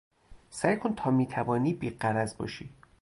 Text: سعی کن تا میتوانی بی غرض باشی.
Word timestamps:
سعی 0.49 0.77
کن 0.77 0.95
تا 0.95 1.09
میتوانی 1.11 1.73
بی 1.73 1.89
غرض 1.89 2.35
باشی. 2.37 2.69